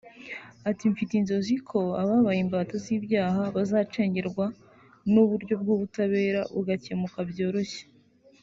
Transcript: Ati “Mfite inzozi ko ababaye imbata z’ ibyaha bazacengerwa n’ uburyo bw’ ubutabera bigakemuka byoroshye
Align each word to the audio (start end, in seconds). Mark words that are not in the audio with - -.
Ati 0.69 0.83
“Mfite 0.93 1.13
inzozi 1.15 1.55
ko 1.69 1.79
ababaye 2.01 2.39
imbata 2.45 2.75
z’ 2.83 2.85
ibyaha 2.97 3.41
bazacengerwa 3.55 4.45
n’ 5.11 5.13
uburyo 5.23 5.53
bw’ 5.61 5.67
ubutabera 5.75 6.41
bigakemuka 6.55 7.19
byoroshye 7.31 7.83